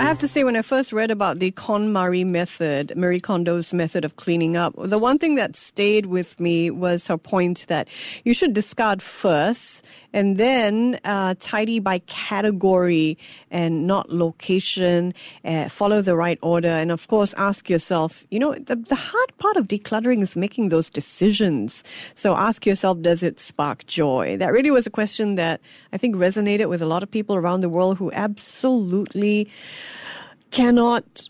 [0.00, 4.02] I have to say, when I first read about the KonMari method, Marie Kondo's method
[4.02, 7.86] of cleaning up, the one thing that stayed with me was her point that
[8.24, 13.18] you should discard first and then uh, tidy by category
[13.50, 18.54] and not location, uh, follow the right order, and of course, ask yourself, you know,
[18.54, 21.84] the, the hard part of decluttering is making those decisions.
[22.14, 24.36] So ask yourself, does it spark joy?
[24.38, 25.60] That really was a question that
[25.92, 29.48] I think resonated with a lot of people around the world who absolutely
[30.50, 31.28] cannot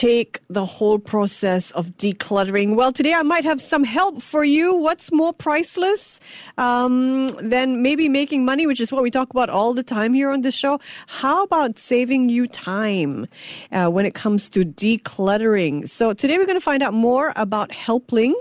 [0.00, 2.74] take the whole process of decluttering?
[2.74, 4.74] Well, today I might have some help for you.
[4.74, 6.20] What's more priceless
[6.56, 10.30] um, than maybe making money, which is what we talk about all the time here
[10.30, 10.80] on the show?
[11.06, 13.26] How about saving you time
[13.72, 15.86] uh, when it comes to decluttering?
[15.86, 18.34] So today we're going to find out more about Helpling.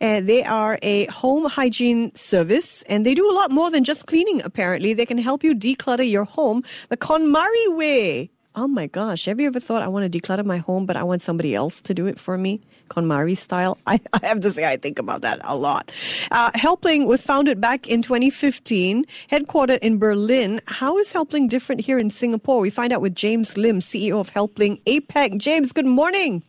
[0.00, 4.06] Uh, they are a home hygiene service and they do a lot more than just
[4.06, 4.94] cleaning, apparently.
[4.94, 9.46] They can help you declutter your home the KonMari way oh my gosh, have you
[9.46, 12.06] ever thought I want to declutter my home, but I want somebody else to do
[12.06, 12.60] it for me?
[12.88, 13.78] KonMari style.
[13.86, 15.90] I, I have to say, I think about that a lot.
[16.30, 20.60] Uh, Helpling was founded back in 2015, headquartered in Berlin.
[20.66, 22.60] How is Helpling different here in Singapore?
[22.60, 25.38] We find out with James Lim, CEO of Helpling APAC.
[25.38, 26.42] James, good morning.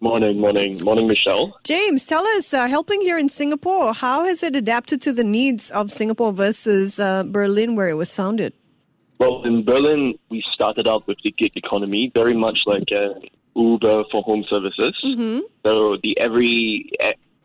[0.00, 1.58] Morning, morning, morning, Michelle.
[1.64, 5.70] James, tell us, uh, Helpling here in Singapore, how has it adapted to the needs
[5.70, 8.52] of Singapore versus uh, Berlin, where it was founded?
[9.18, 13.14] Well, in Berlin, we started out with the gig economy, very much like uh,
[13.54, 14.94] Uber for home services.
[15.02, 15.40] Mm-hmm.
[15.64, 16.90] So the every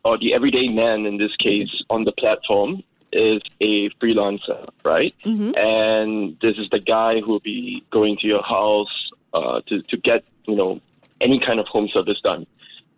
[0.04, 2.84] or the everyday man in this case on the platform
[3.14, 5.14] is a freelancer, right?
[5.24, 5.52] Mm-hmm.
[5.56, 9.98] And this is the guy who will be going to your house uh, to to
[9.98, 10.82] get you know
[11.22, 12.46] any kind of home service done.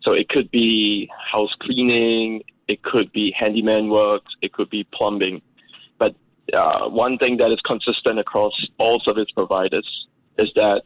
[0.02, 5.40] So it could be house cleaning, it could be handyman work, it could be plumbing
[6.52, 9.86] uh, one thing that is consistent across all service providers
[10.38, 10.82] is that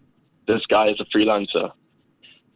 [0.47, 1.73] this guy is a freelancer.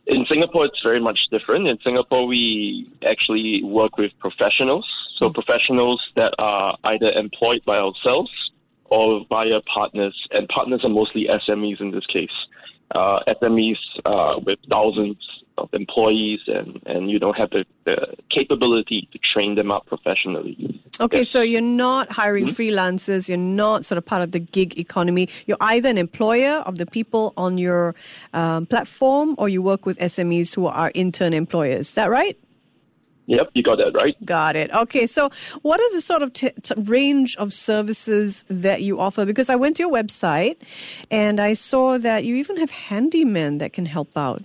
[0.06, 1.68] In Singapore, it's very much different.
[1.68, 4.86] In Singapore, we actually work with professionals.
[5.16, 5.34] So, mm.
[5.34, 8.30] professionals that are either employed by ourselves
[8.84, 10.16] or via partners.
[10.32, 12.30] And partners are mostly SMEs in this case.
[12.94, 15.16] Uh, SMEs uh, with thousands
[15.58, 20.80] of employees and, and you don't have the, the capability to train them up professionally.
[21.00, 21.28] Okay, yes.
[21.28, 22.62] so you're not hiring mm-hmm.
[22.62, 25.28] freelancers, you're not sort of part of the gig economy.
[25.46, 27.94] You're either an employer of the people on your
[28.32, 31.88] um, platform or you work with SMEs who are intern employers.
[31.88, 32.38] Is that right?
[33.26, 34.16] Yep, you got that right.
[34.24, 34.70] Got it.
[34.72, 35.30] Okay, so
[35.62, 39.24] what is the sort of t- t- range of services that you offer?
[39.24, 40.56] Because I went to your website
[41.10, 44.42] and I saw that you even have handymen that can help out.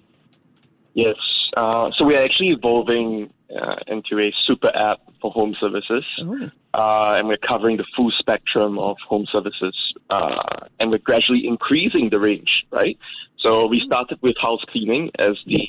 [0.97, 1.16] Yes.
[1.56, 6.03] Uh, so we're actually evolving uh, into a super app for home services.
[6.19, 6.50] Oh.
[6.74, 9.75] Uh, and we're covering the full spectrum of home services.
[10.09, 12.97] Uh, and we're gradually increasing the range, right?
[13.38, 15.62] So we started with house cleaning as the,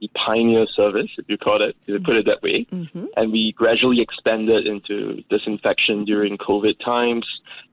[0.00, 2.66] the pioneer service, if you call it, if you put it that way.
[2.72, 3.04] Mm-hmm.
[3.18, 7.26] And we gradually expanded into disinfection during COVID times.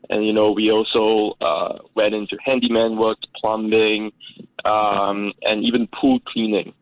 [0.10, 4.12] And, you know, we also uh, went into handyman work, plumbing,
[4.66, 6.74] um, and even pool cleaning.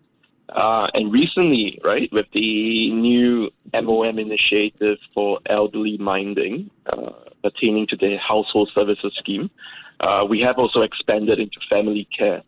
[0.50, 7.12] Uh, and recently, right, with the new MOM initiative for elderly minding uh,
[7.44, 9.50] pertaining to the household services scheme,
[10.00, 12.44] uh, we have also expanded into family care.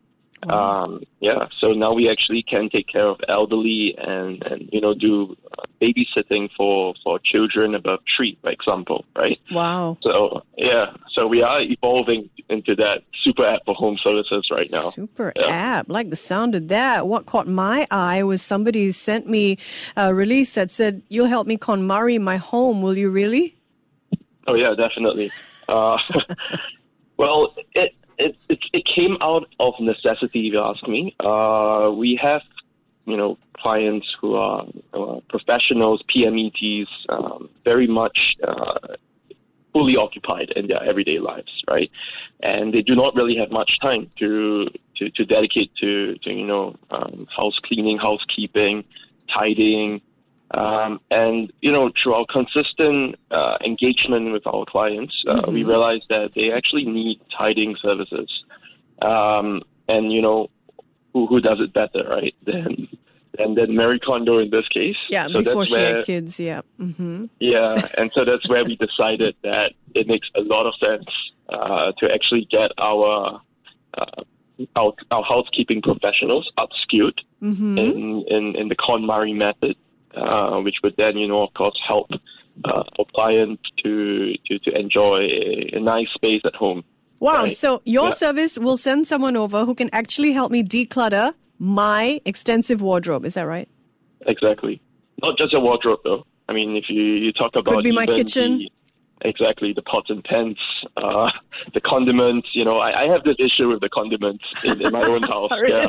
[0.46, 0.84] Wow.
[0.84, 4.94] Um, yeah, so now we actually can take care of elderly and, and you know
[4.94, 9.40] do uh, babysitting for for children above three, for example, right?
[9.52, 9.98] Wow.
[10.02, 14.92] So yeah, so we are evolving into that super app for home services right now.
[14.92, 15.48] Super yeah.
[15.48, 17.08] app, like the sound of that.
[17.08, 19.58] What caught my eye was somebody sent me
[19.96, 22.84] a release that said, "You'll help me KonMari my home.
[22.84, 23.58] Will you really?"
[24.46, 25.32] Oh yeah, definitely.
[25.68, 25.98] Uh,
[27.18, 31.16] well, it it, it, it came out of necessity, if you ask me.
[31.20, 32.42] Uh, we have,
[33.06, 38.96] you know, clients who are uh, professionals, PMETs, um, very much uh,
[39.74, 41.92] fully occupied in their everyday lives, right?
[42.42, 46.46] And they do not really have much time to to, to dedicate to, to you
[46.46, 48.84] know um, house cleaning, housekeeping,
[49.32, 50.02] tidying,
[50.52, 55.54] um, and you know, through our consistent uh, engagement with our clients, uh, mm-hmm.
[55.54, 58.44] we realized that they actually need tidying services.
[59.02, 60.50] Um, and you know,
[61.14, 62.36] who, who does it better, right?
[62.46, 62.88] Than
[63.40, 64.96] and then Marie Kondo in this case.
[65.10, 66.40] Yeah, so before she where, had kids.
[66.40, 66.62] Yeah.
[66.80, 67.26] Mm-hmm.
[67.40, 71.06] Yeah, and so that's where we decided that it makes a lot of sense
[71.50, 73.42] uh, to actually get our
[73.98, 74.24] uh,
[74.76, 77.20] our, our housekeeping professionals upskilled
[77.78, 79.76] in, in, in the KonMari method,
[80.18, 82.10] uh, which would then, you know, of course, help
[82.66, 86.84] uh, our client to, to, to enjoy a, a nice space at home.
[87.20, 87.44] Wow.
[87.44, 87.52] Right.
[87.52, 88.10] So your Yeah.
[88.12, 93.26] service will send someone over who can actually help me declutter my extensive wardrobe.
[93.26, 93.68] Is that right?
[94.26, 94.82] Exactly.
[95.22, 96.24] Not just your wardrobe, though.
[96.50, 98.60] I mean, if you, you talk about Could be my kitchen.
[98.60, 98.70] the-
[99.22, 100.58] exactly the pots and pans,
[100.98, 101.30] uh,
[101.74, 102.50] the condiments.
[102.54, 105.52] You know, I, I have this issue with the condiments in, in my own house.
[105.68, 105.88] Yeah.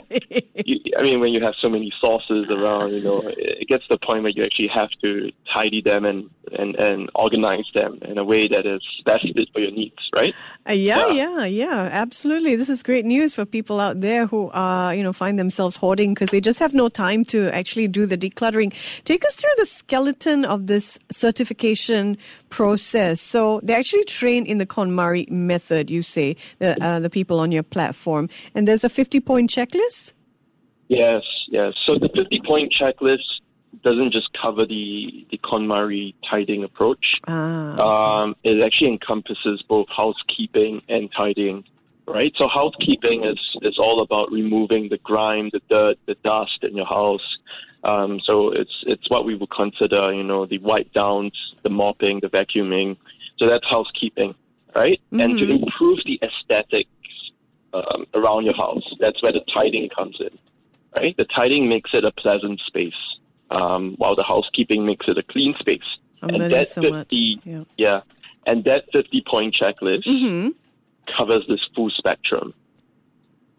[0.64, 3.94] You, I mean, when you have so many sauces around, you know, it gets to
[3.94, 6.28] the point where you actually have to tidy them and,
[6.58, 10.34] and, and organize them in a way that is best fit for your needs, right?
[10.68, 11.38] Uh, yeah, Yeah.
[11.38, 12.56] yeah, yeah, absolutely.
[12.56, 16.14] This is great news for people out there who are, you know, find themselves hoarding
[16.14, 18.72] because they just have no time to actually do the decluttering.
[19.04, 22.16] Take us through the skeleton of this certification
[22.50, 23.17] process.
[23.20, 27.52] So they're actually train in the KonMari method, you say, the, uh, the people on
[27.52, 28.28] your platform.
[28.54, 30.12] And there's a 50 point checklist?
[30.88, 31.74] Yes, yes.
[31.84, 33.24] So the 50 point checklist
[33.82, 37.20] doesn't just cover the, the KonMari tidying approach.
[37.26, 41.64] Ah, Um, it actually encompasses both housekeeping and tidying,
[42.06, 42.32] right?
[42.36, 46.86] So housekeeping is, is all about removing the grime, the dirt, the dust in your
[46.86, 47.38] house.
[47.84, 51.32] Um, so it's it's what we would consider, you know, the wipe downs,
[51.62, 52.96] the mopping, the vacuuming.
[53.38, 54.34] So that's housekeeping,
[54.74, 55.00] right?
[55.12, 56.90] And to improve the aesthetics
[57.72, 60.30] um, around your house, that's where the tidying comes in,
[60.96, 61.16] right?
[61.16, 63.00] The tidying makes it a pleasant space,
[63.50, 65.80] um, while the housekeeping makes it a clean space.
[66.22, 67.64] I'm and learning that so 50, yeah.
[67.76, 68.00] yeah.
[68.46, 70.48] and that 50 point checklist Mm-hmm.
[71.16, 72.54] covers this full spectrum.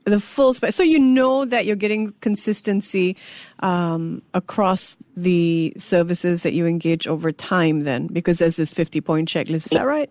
[0.09, 0.75] The full space.
[0.75, 3.15] So you know that you're getting consistency
[3.59, 9.29] um, across the services that you engage over time, then, because there's this 50 point
[9.29, 9.65] checklist.
[9.65, 10.09] Is that right?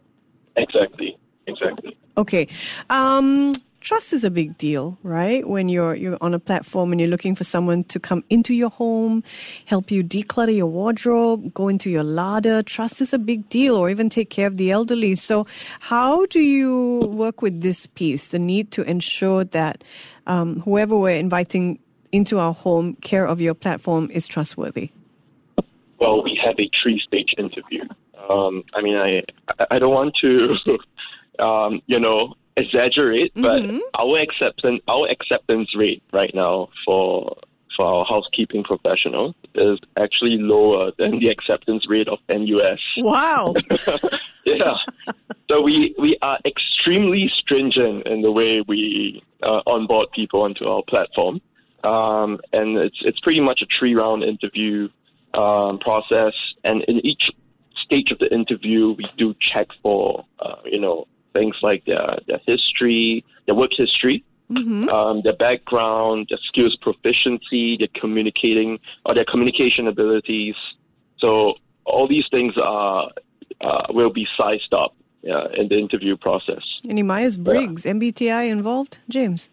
[0.56, 1.16] Exactly,
[1.46, 1.96] exactly.
[2.16, 2.48] Okay.
[2.90, 5.46] Um, trust is a big deal, right?
[5.48, 8.70] When you're you're on a platform and you're looking for someone to come into your
[8.70, 9.22] home,
[9.66, 12.62] help you declutter your wardrobe, go into your larder.
[12.62, 15.14] Trust is a big deal, or even take care of the elderly.
[15.14, 15.46] So,
[15.80, 18.28] how do you work with this piece?
[18.28, 19.84] The need to ensure that
[20.26, 21.78] um, whoever we're inviting
[22.12, 24.90] into our home, care of your platform is trustworthy.
[26.00, 27.84] Well, we have a three-stage interview.
[28.28, 29.22] Um, I mean, I
[29.70, 30.56] I don't want to,
[31.42, 33.62] um, you know, exaggerate, but
[33.98, 37.36] our acceptance our acceptance rate right now for
[37.78, 42.80] for our housekeeping professional is actually lower than the acceptance rate of NUS.
[42.98, 43.54] Wow.
[44.44, 44.74] yeah.
[45.48, 50.82] So we, we are extremely stringent in the way we uh, onboard people onto our
[50.82, 51.40] platform.
[51.84, 54.88] Um, and it's, it's pretty much a three round interview
[55.34, 56.34] um, process.
[56.64, 57.30] And in each
[57.84, 62.40] stage of the interview, we do check for, uh, you know, things like their, their
[62.46, 64.24] history, their work history,
[64.56, 70.54] um, their background, their skills proficiency, their communicating or their communication abilities.
[71.18, 71.54] So
[71.84, 73.10] all these things are
[73.60, 74.94] uh, will be sized up
[75.28, 76.62] uh, in the interview process.
[76.88, 78.98] Any Myers Briggs, MBTI involved?
[79.08, 79.50] James?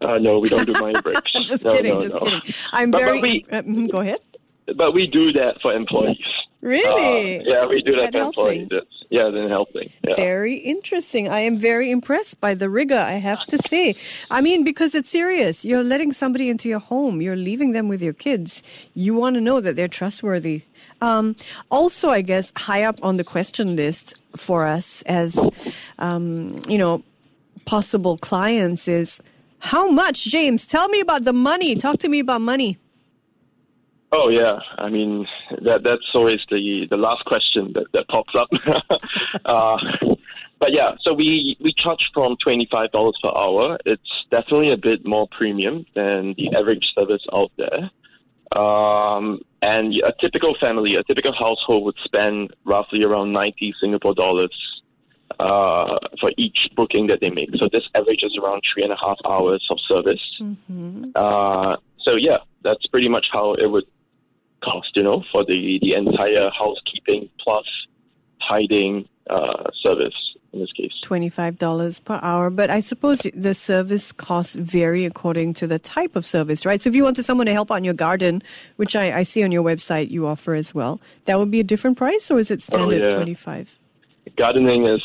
[0.00, 1.32] Uh, no, we don't do Myers Briggs.
[1.32, 2.20] just No, kidding, no, just no.
[2.20, 2.40] kidding.
[2.72, 3.20] I'm But- but very.
[3.20, 4.18] we- uh, mhm, go ahead.
[4.76, 6.18] But we do that for employees.
[6.60, 7.40] Really?
[7.40, 8.68] Uh, yeah, we do that employees.
[9.10, 9.92] Yeah, then Helpling.
[10.06, 10.16] Yeah.
[10.16, 11.28] Very interesting.
[11.28, 13.94] I am very impressed by the rigor, I have to say.
[14.30, 15.64] I mean, because it's serious.
[15.64, 18.62] You're letting somebody into your home, you're leaving them with your kids.
[18.94, 20.62] You want to know that they're trustworthy.
[21.00, 21.36] Um,
[21.70, 25.38] also, I guess, high up on the question list for us as,
[25.98, 27.04] um, you know,
[27.64, 29.20] possible clients is
[29.60, 30.66] how much, James?
[30.66, 31.76] Tell me about the money.
[31.76, 32.78] Talk to me about money.
[34.12, 35.26] Oh yeah, I mean
[35.62, 38.48] that that's always the the last question that, that pops up.
[39.44, 39.76] uh,
[40.60, 43.78] but yeah, so we we charge from twenty five dollars per hour.
[43.84, 47.90] It's definitely a bit more premium than the average service out there.
[48.56, 54.54] Um, and a typical family, a typical household would spend roughly around ninety Singapore dollars
[55.40, 57.50] uh, for each booking that they make.
[57.56, 60.22] So this averages around three and a half hours of service.
[61.16, 63.84] Uh, so yeah, that's pretty much how it would
[64.62, 67.64] cost, you know, for the, the entire housekeeping plus
[68.40, 70.14] hiding uh, service
[70.52, 70.92] in this case.
[71.04, 72.50] $25 per hour.
[72.50, 76.80] But I suppose the service costs vary according to the type of service, right?
[76.80, 78.42] So if you wanted someone to help out in your garden,
[78.76, 81.64] which I, I see on your website you offer as well, that would be a
[81.64, 83.08] different price or is it standard yeah.
[83.08, 83.78] 25
[84.36, 85.02] Gardening is,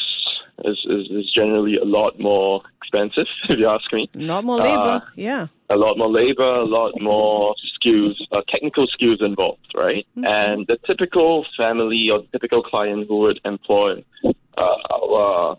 [0.66, 4.10] is, is, is generally a lot more expensive, if you ask me.
[4.16, 4.82] Not more labor.
[4.82, 5.48] Uh, yeah.
[5.70, 10.06] a lot more labor, a lot more skills, uh, technical skills involved, right?
[10.16, 14.04] And the typical family or typical client who would employ
[14.58, 15.58] uh, our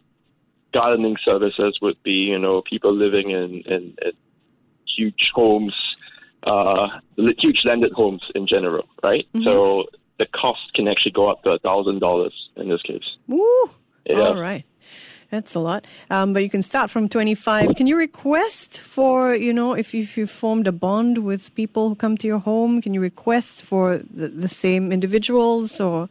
[0.73, 4.13] gardening services would be, you know, people living in, in, in
[4.97, 5.75] huge homes,
[6.45, 6.89] uh,
[7.39, 9.27] huge landed homes in general, right?
[9.35, 9.45] Mm-hmm.
[9.45, 9.87] So
[10.19, 13.17] the cost can actually go up to a thousand dollars in this case.
[13.29, 13.71] Woo!
[14.07, 14.21] Yeah.
[14.21, 14.65] All right.
[15.33, 15.87] That's a lot.
[16.11, 17.75] Um, but you can start from 25.
[17.75, 21.95] Can you request for, you know, if, if you formed a bond with people who
[21.95, 26.11] come to your home, can you request for the, the same individuals or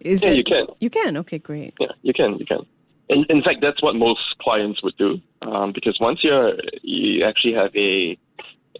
[0.00, 0.38] is Yeah, it?
[0.38, 0.66] you can.
[0.80, 1.16] You can?
[1.18, 1.72] Okay, great.
[1.78, 2.66] Yeah, you can, you can.
[3.08, 7.54] In, in fact, that's what most clients would do, um, because once you're you actually
[7.54, 8.18] have a,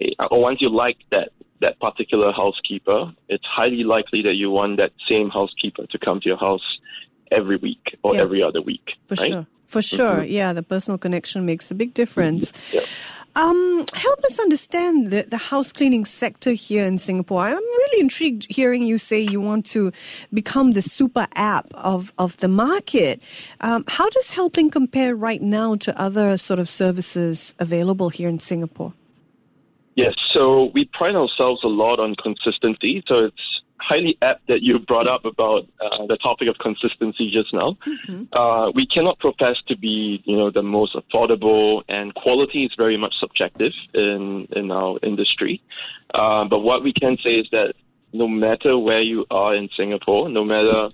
[0.01, 1.29] a or once you like that
[1.61, 6.29] that particular housekeeper, it's highly likely that you want that same housekeeper to come to
[6.29, 6.67] your house
[7.31, 8.23] every week or Yeah.
[8.23, 8.91] every other week.
[9.07, 9.29] For right?
[9.29, 9.47] sure.
[9.69, 10.25] For sure.
[10.25, 12.53] Yeah, the personal connection makes a big difference.
[12.73, 12.81] Yeah.
[13.37, 17.43] Um, help us understand the, the house cleaning sector here in Singapore.
[17.43, 19.93] I'm really intrigued hearing you say you want to
[20.33, 23.23] become the super app of, of the market.
[23.61, 28.41] Um, how does Helpling compare right now to other sort of services available here in
[28.41, 28.95] Singapore?
[29.95, 33.05] Yes, so we pride ourselves a lot on consistency.
[33.07, 37.53] So it's highly apt that you brought up about uh, the topic of consistency just
[37.53, 37.77] now.
[38.33, 42.97] Uh, we cannot profess to be, you know, the most affordable, and quality is very
[42.97, 45.63] much subjective in in our industry.
[46.15, 47.75] Uh, but what we can say is that
[48.13, 50.89] no matter where you are in Singapore, no matter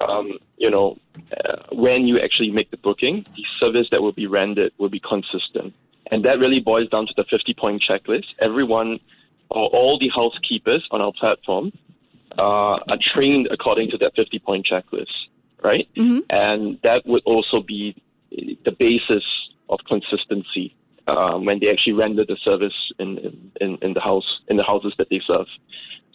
[0.00, 0.98] um, you know
[1.44, 5.00] uh, when you actually make the booking, the service that will be rendered will be
[5.00, 5.74] consistent.
[6.10, 8.26] And that really boils down to the 50 point checklist.
[8.38, 9.00] Everyone
[9.50, 11.72] or all the housekeepers on our platform
[12.38, 15.14] uh, are trained according to that 50 point checklist,
[15.62, 15.88] right?
[16.30, 17.94] And that would also be
[18.30, 19.24] the basis
[19.68, 20.74] of consistency
[21.06, 24.94] um, when they actually render the service in, in, in the house in the houses
[24.98, 25.46] that they serve.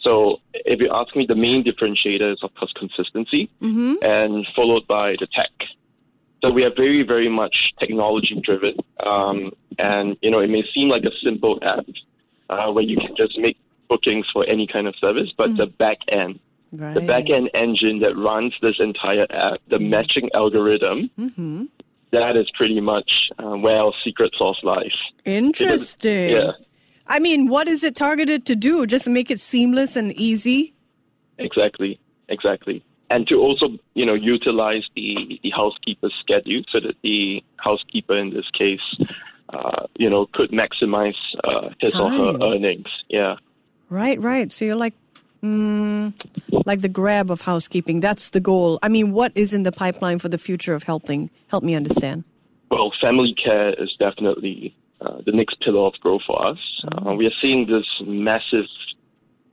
[0.00, 3.48] So if you ask me, the main differentiator is of course consistency,
[4.02, 5.50] and followed by the tech.
[6.42, 8.74] So we are very, very much technology driven.
[8.98, 11.86] Um, and, you know, it may seem like a simple app
[12.50, 13.56] uh, where you can just make
[13.92, 16.38] bookings for any kind of service, but the back end,
[16.74, 16.94] Right.
[16.94, 21.10] the back end engine that runs this entire app, the matching algorithm,
[22.12, 24.96] that is pretty much uh, where our secret sauce lies.
[25.26, 26.30] Interesting.
[26.30, 26.52] Yeah.
[27.06, 28.86] I mean, what is it targeted to do?
[28.86, 30.72] Just make it seamless and easy?
[31.38, 32.82] Exactly, exactly.
[33.10, 38.30] And to also, you know, utilize the, the housekeeper's schedule so that the housekeeper in
[38.32, 38.80] this case,
[39.50, 42.88] uh, you know, could maximize uh, his or her earnings.
[43.10, 43.34] Yeah.
[43.92, 44.50] Right, right.
[44.50, 44.94] So you're like,
[45.42, 46.14] mm,
[46.64, 48.00] like the Grab of housekeeping.
[48.00, 48.78] That's the goal.
[48.82, 51.28] I mean, what is in the pipeline for the future of Helpling?
[51.48, 52.24] Help me understand.
[52.70, 56.56] Well, family care is definitely uh, the next pillar of growth for us.
[56.90, 58.64] Uh, we are seeing this massive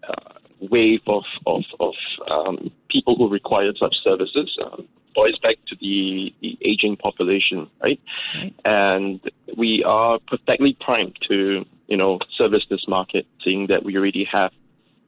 [0.08, 0.36] uh,
[0.72, 1.96] wave of of, of
[2.32, 4.58] um, people who require such services.
[4.64, 8.00] Um, boils back to the, the aging population, right?
[8.36, 8.56] Right.
[8.64, 9.20] And
[9.58, 14.52] we are perfectly primed to you know service this market, seeing that we already have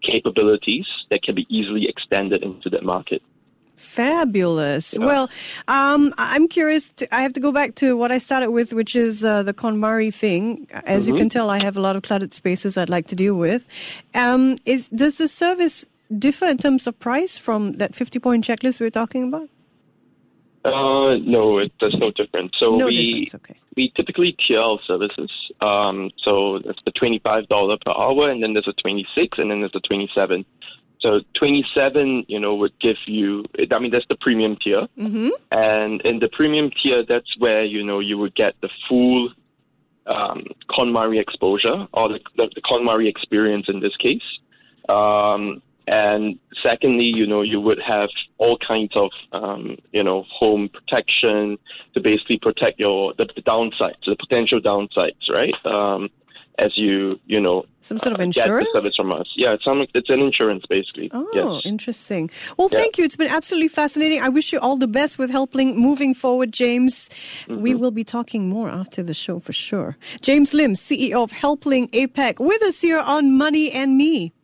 [0.04, 3.22] capabilities that can be easily extended into that market.
[3.78, 4.96] Fabulous.
[4.98, 5.28] Well,
[5.68, 6.92] um, I'm curious.
[6.92, 9.56] To, I have to go back to what I started with, which is uh, the
[9.56, 10.68] KonMari thing.
[10.72, 13.34] As you can tell, I have a lot of cluttered spaces I'd like to deal
[13.34, 13.68] with.
[14.14, 15.86] Um, is does the service
[16.16, 19.50] differ in terms of price from that 50 point checklist we were talking about?
[20.64, 22.52] Uh, no, it, there's no difference.
[22.60, 23.36] So No we difference.
[23.36, 23.60] Okay.
[23.76, 25.32] we typically tier our services.
[25.60, 29.62] Um, so that's the twenty-five dollar per hour, and then there's a twenty-six, and then
[29.62, 30.46] there's a twenty-seven.
[31.00, 33.46] So twenty-seven, you know, would give you.
[33.72, 35.30] I mean, that's the premium tier, mm-hmm.
[35.52, 39.30] and in the premium tier, that's where you know you would get the full
[40.06, 44.22] um, KonMari exposure or the, the, the KonMari experience in this case.
[44.90, 45.62] Um,
[45.92, 51.58] and secondly, you know, you would have all kinds of, um, you know, home protection
[51.94, 55.54] to basically protect your the, the downsides, the potential downsides, right?
[55.66, 56.10] Um,
[56.60, 58.68] as you, you know, Some sort of uh, insurance?
[58.74, 59.28] Service from us.
[59.36, 61.10] Yeah, it's some, it's an insurance basically.
[61.12, 61.62] Oh, yes.
[61.66, 62.30] interesting.
[62.58, 62.80] Well, Yeah.
[62.80, 63.04] thank you.
[63.06, 64.22] It's been absolutely fascinating.
[64.22, 67.10] I wish you all the best with Helpling moving forward, James.
[67.48, 67.80] We Mm-hmm.
[67.82, 69.98] will be talking more after the show for sure.
[70.22, 74.32] James Lim, CEO of Helpling APAC, with us here on Money and Me.